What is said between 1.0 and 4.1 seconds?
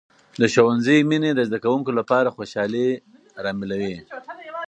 مینې د زده کوونکو لپاره خوشحالي راملوي.